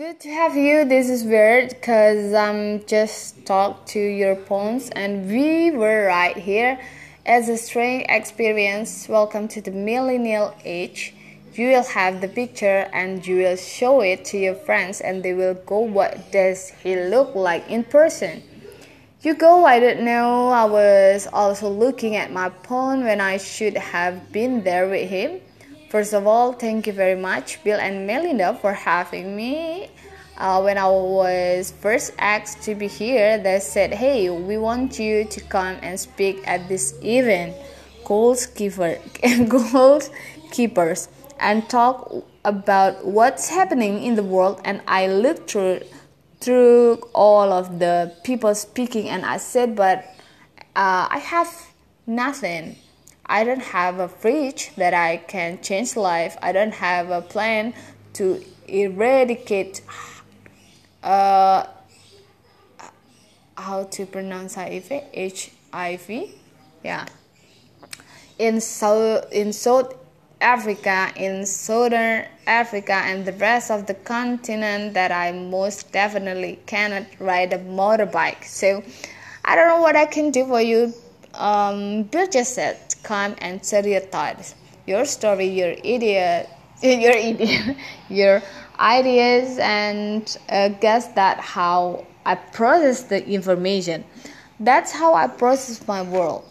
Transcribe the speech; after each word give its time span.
Good 0.00 0.20
to 0.20 0.30
have 0.30 0.56
you. 0.56 0.86
This 0.86 1.10
is 1.10 1.24
weird 1.24 1.68
because 1.68 2.32
I'm 2.32 2.86
just 2.86 3.44
talked 3.44 3.88
to 3.88 4.00
your 4.00 4.34
phones 4.34 4.88
and 4.88 5.28
we 5.28 5.72
were 5.72 6.06
right 6.06 6.34
here 6.34 6.80
as 7.26 7.50
a 7.50 7.58
strange 7.58 8.06
experience. 8.08 9.10
Welcome 9.10 9.46
to 9.48 9.60
the 9.60 9.72
millennial 9.72 10.56
age. 10.64 11.12
You 11.52 11.68
will 11.68 11.84
have 11.84 12.22
the 12.22 12.28
picture 12.28 12.88
and 12.94 13.26
you 13.26 13.36
will 13.44 13.56
show 13.56 14.00
it 14.00 14.24
to 14.32 14.38
your 14.38 14.54
friends 14.54 15.02
and 15.02 15.22
they 15.22 15.34
will 15.34 15.52
go 15.52 15.80
what 15.80 16.32
does 16.32 16.70
he 16.82 16.96
look 16.96 17.34
like 17.34 17.68
in 17.68 17.84
person. 17.84 18.42
You 19.20 19.34
go, 19.34 19.66
I 19.66 19.80
don't 19.80 20.00
know. 20.00 20.48
I 20.48 20.64
was 20.64 21.28
also 21.30 21.68
looking 21.68 22.16
at 22.16 22.32
my 22.32 22.48
phone 22.62 23.04
when 23.04 23.20
I 23.20 23.36
should 23.36 23.76
have 23.76 24.32
been 24.32 24.64
there 24.64 24.88
with 24.88 25.10
him. 25.10 25.42
First 25.90 26.14
of 26.14 26.24
all, 26.24 26.52
thank 26.52 26.86
you 26.86 26.92
very 26.92 27.20
much, 27.20 27.64
Bill 27.64 27.80
and 27.80 28.06
Melinda, 28.06 28.54
for 28.62 28.72
having 28.72 29.34
me. 29.34 29.79
Uh, 30.40 30.58
when 30.58 30.78
I 30.78 30.88
was 30.88 31.70
first 31.70 32.14
asked 32.18 32.62
to 32.62 32.74
be 32.74 32.88
here, 32.88 33.36
they 33.36 33.60
said, 33.60 33.92
Hey, 33.92 34.30
we 34.30 34.56
want 34.56 34.98
you 34.98 35.26
to 35.26 35.40
come 35.42 35.76
and 35.82 36.00
speak 36.00 36.40
at 36.48 36.66
this 36.66 36.94
event, 37.04 37.54
Goalkeeper, 38.06 38.96
Goalkeepers, 39.22 41.08
and 41.38 41.68
talk 41.68 42.24
about 42.46 43.04
what's 43.04 43.50
happening 43.50 44.02
in 44.02 44.14
the 44.14 44.22
world. 44.22 44.62
And 44.64 44.80
I 44.88 45.08
looked 45.08 45.50
through, 45.50 45.82
through 46.40 47.02
all 47.12 47.52
of 47.52 47.78
the 47.78 48.10
people 48.24 48.54
speaking, 48.54 49.10
and 49.10 49.26
I 49.26 49.36
said, 49.36 49.76
But 49.76 50.06
uh, 50.74 51.06
I 51.10 51.20
have 51.22 51.54
nothing. 52.06 52.76
I 53.26 53.44
don't 53.44 53.62
have 53.62 53.98
a 53.98 54.08
fridge 54.08 54.72
that 54.76 54.94
I 54.94 55.18
can 55.18 55.60
change 55.60 55.96
life. 55.96 56.38
I 56.40 56.52
don't 56.52 56.72
have 56.72 57.10
a 57.10 57.20
plan 57.20 57.74
to 58.14 58.42
eradicate 58.66 59.82
uh, 61.02 61.66
how 63.56 63.84
to 63.84 64.06
pronounce 64.06 64.54
HIV 64.54 65.02
HIV 65.72 66.10
yeah. 66.82 67.06
In 68.38 68.60
South 68.60 69.30
in 69.32 69.52
South 69.52 69.94
Africa 70.40 71.12
in 71.16 71.44
Southern 71.44 72.24
Africa 72.46 72.92
and 72.92 73.26
the 73.26 73.32
rest 73.34 73.70
of 73.70 73.86
the 73.86 73.94
continent 73.94 74.94
that 74.94 75.12
I 75.12 75.32
most 75.32 75.92
definitely 75.92 76.58
cannot 76.66 77.06
ride 77.18 77.52
a 77.52 77.58
motorbike. 77.58 78.44
So 78.44 78.82
I 79.44 79.54
don't 79.54 79.68
know 79.68 79.80
what 79.80 79.96
I 79.96 80.06
can 80.06 80.30
do 80.30 80.46
for 80.46 80.60
you. 80.60 80.94
Um, 81.34 82.04
Bill 82.04 82.26
just 82.26 82.54
said 82.54 82.78
come 83.02 83.34
and 83.38 83.64
share 83.64 83.86
your 83.86 84.00
thoughts, 84.00 84.54
your 84.86 85.04
story, 85.04 85.46
your 85.46 85.70
idea, 85.70 86.46
your 86.82 87.14
idea, 87.14 87.76
your 88.08 88.42
ideas, 88.80 89.58
and 89.58 90.36
uh, 90.48 90.68
guess 90.80 91.08
that 91.08 91.38
how 91.38 92.06
I 92.24 92.34
process 92.34 93.02
the 93.02 93.26
information. 93.28 94.04
That's 94.58 94.92
how 94.92 95.14
I 95.14 95.26
process 95.26 95.86
my 95.86 96.02
world. 96.02 96.44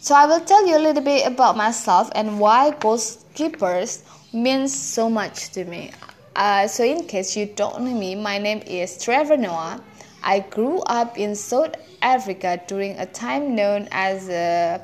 So 0.00 0.14
I 0.14 0.26
will 0.26 0.40
tell 0.40 0.66
you 0.66 0.76
a 0.76 0.82
little 0.82 1.02
bit 1.02 1.26
about 1.26 1.56
myself 1.56 2.10
and 2.14 2.40
why 2.40 2.72
Goalkeepers 2.80 4.02
means 4.32 4.74
so 4.74 5.08
much 5.08 5.50
to 5.50 5.64
me. 5.64 5.92
Uh, 6.34 6.66
so 6.66 6.82
in 6.82 7.04
case 7.06 7.36
you 7.36 7.46
don't 7.46 7.82
know 7.82 7.94
me, 7.94 8.14
my 8.14 8.38
name 8.38 8.62
is 8.66 9.02
Trevor 9.02 9.36
Noah. 9.36 9.80
I 10.24 10.40
grew 10.40 10.80
up 10.86 11.18
in 11.18 11.34
South 11.34 11.74
Africa 12.00 12.60
during 12.66 12.98
a 12.98 13.06
time 13.06 13.54
known 13.54 13.88
as 13.92 14.28
uh, 14.28 14.82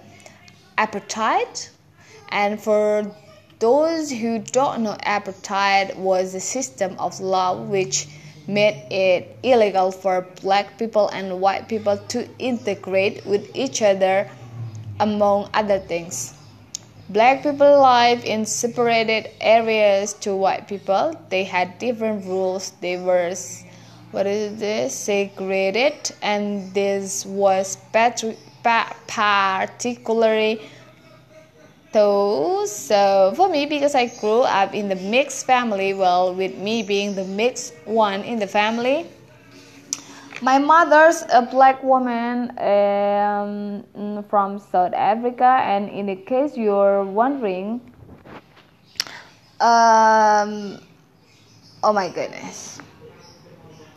apartheid. 0.77 1.71
And 2.29 2.61
for 2.61 3.11
those 3.59 4.11
who 4.11 4.39
don't 4.39 4.83
know, 4.85 4.97
apartheid 5.05 5.97
was 5.97 6.35
a 6.35 6.41
system 6.41 6.97
of 6.99 7.19
law 7.21 7.61
which 7.61 8.07
made 8.47 8.87
it 8.91 9.37
illegal 9.43 9.91
for 9.91 10.27
black 10.43 10.79
people 10.79 11.09
and 11.09 11.41
white 11.41 11.69
people 11.69 11.99
to 12.09 12.29
integrate 12.39 13.25
with 13.27 13.51
each 13.55 13.83
other, 13.83 14.31
among 15.01 15.51
other 15.55 15.79
things. 15.79 16.35
Black 17.11 17.43
people 17.43 17.81
live 17.81 18.25
in 18.25 18.47
separated 18.47 19.31
areas 19.41 20.13
to 20.15 20.37
white 20.37 20.69
people. 20.69 21.19
They 21.29 21.45
had 21.45 21.79
different 21.79 22.27
rules. 22.27 22.73
They 22.81 22.97
were, 22.97 23.35
what 24.11 24.27
is 24.27 24.59
this, 24.59 24.95
segregated, 24.95 26.13
and 26.23 26.73
this 26.75 27.27
was 27.27 27.77
patri- 27.93 28.39
particularly 28.63 30.61
those. 31.99 32.71
So 32.71 33.33
for 33.35 33.49
me 33.49 33.67
because 33.67 33.95
i 33.95 34.07
grew 34.21 34.43
up 34.43 34.75
in 34.75 34.89
the 34.89 34.97
mixed 34.97 35.47
family 35.47 35.95
well 35.95 36.35
with 36.35 36.55
me 36.57 36.83
being 36.83 37.15
the 37.15 37.25
mixed 37.25 37.75
one 37.85 38.23
in 38.23 38.39
the 38.39 38.47
family 38.47 39.07
my 40.41 40.59
mother's 40.59 41.25
a 41.33 41.43
black 41.43 41.83
woman 41.83 42.55
um, 42.59 44.23
from 44.31 44.59
south 44.59 44.95
africa. 44.95 45.59
And 45.67 45.91
in 45.91 46.07
the 46.07 46.17
case 46.17 46.57
you're 46.57 47.05
wondering 47.05 47.81
um, 49.61 50.79
oh 51.83 51.93
my 51.93 52.09
goodness. 52.09 52.79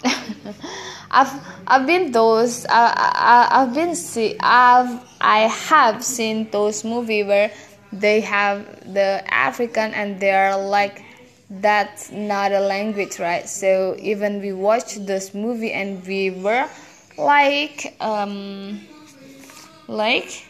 I've 1.12 1.30
I've 1.68 1.86
been 1.86 2.12
those 2.12 2.66
I, 2.66 2.90
I 2.98 3.62
I've 3.62 3.74
been 3.76 3.94
see 3.94 4.36
I've 4.40 4.98
I 5.22 5.42
have 5.70 6.04
seen 6.04 6.50
those 6.50 6.84
movie 6.84 7.22
where 7.24 7.52
they 7.91 8.22
have 8.22 8.66
the 8.94 9.24
African 9.34 9.94
and 9.94 10.19
they 10.19 10.31
are 10.31 10.57
like 10.62 11.03
that's 11.50 12.12
not 12.12 12.52
a 12.53 12.59
language 12.59 13.19
right? 13.19 13.47
So 13.47 13.96
even 14.00 14.41
we 14.41 14.53
watched 14.53 15.06
this 15.06 15.34
movie 15.34 15.72
and 15.74 16.06
we 16.06 16.29
were 16.31 16.69
like 17.18 17.96
um 18.00 18.79
like 19.88 20.46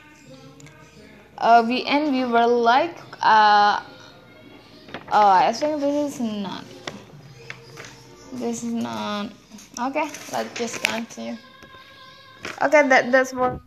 uh 1.38 1.64
we 1.68 1.84
and 1.84 2.12
we 2.14 2.26
were 2.26 2.46
like 2.46 2.96
uh 3.22 3.82
oh 5.12 5.30
I 5.30 5.52
think 5.54 5.80
this 5.82 6.16
is 6.16 6.20
not 6.22 6.64
this 8.34 8.64
is 8.64 8.74
not 8.74 9.32
okay 9.80 10.08
let's 10.32 10.54
just 10.58 10.84
continue. 10.84 11.38
Okay 12.62 12.88
that 12.88 13.12
that's 13.12 13.34
what 13.34 13.60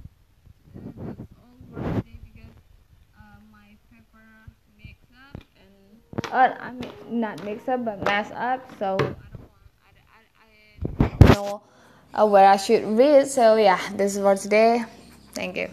uh, 6.34 6.54
I 6.58 6.72
mean 6.72 6.90
not 7.08 7.44
mix 7.44 7.68
up 7.68 7.84
but 7.84 8.04
mess 8.04 8.30
up 8.34 8.60
so 8.78 8.96
I 10.98 11.08
don't, 11.20 11.30
know 11.30 11.62
uh, 12.12 12.26
where 12.26 12.46
I 12.48 12.56
should 12.56 12.84
read. 12.98 13.28
So 13.28 13.56
yeah 13.56 13.80
this 13.94 14.16
is 14.16 14.22
for 14.22 14.34
today. 14.36 14.84
Thank 15.32 15.56
you 15.56 15.70